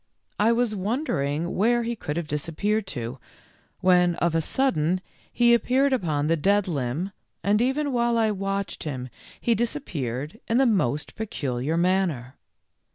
I 0.39 0.51
was 0.51 0.75
wondering 0.75 1.55
where 1.55 1.83
he 1.83 1.95
could 1.95 2.17
have 2.17 2.25
disappeared 2.27 2.87
to, 2.87 3.19
when 3.81 4.15
of 4.15 4.33
a 4.33 4.41
sudden 4.41 4.99
he 5.31 5.53
appeared 5.53 5.93
upon 5.93 6.25
the 6.25 6.35
dead 6.35 6.67
limb, 6.67 7.11
and 7.43 7.61
even 7.61 7.93
while 7.93 8.17
I 8.17 8.31
watched 8.31 8.81
him 8.83 9.09
he 9.39 9.53
dis 9.53 9.75
appeared 9.75 10.39
in 10.47 10.57
the 10.57 10.65
most 10.65 11.13
peculiar 11.15 11.77
manner. 11.77 12.35